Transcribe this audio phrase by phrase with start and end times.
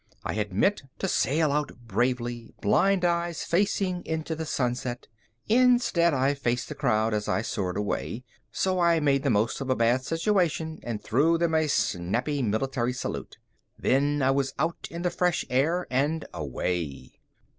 [0.23, 5.05] I had meant to sail out bravely, blind eyes facing into the sunset;
[5.47, 9.69] instead, I faced the crowd as I soared away, so I made the most of
[9.69, 13.37] a bad situation and threw them a snappy military salute.
[13.77, 17.19] Then I was out in the fresh air and away.